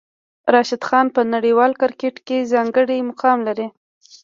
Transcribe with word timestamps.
راشد 0.53 0.81
خان 0.87 1.07
په 1.15 1.21
نړیوال 1.33 1.71
کرکټ 1.81 2.15
کې 2.27 2.47
ځانګړی 2.53 2.97
مقام 3.09 3.37
لري. 3.47 3.67